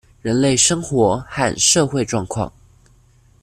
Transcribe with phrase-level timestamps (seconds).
[0.23, 2.51] 人類生活和社會狀況